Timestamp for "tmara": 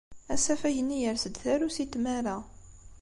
1.93-2.37